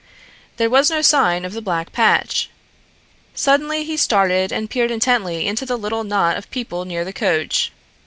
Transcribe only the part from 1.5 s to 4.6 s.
the black patch. Suddenly he started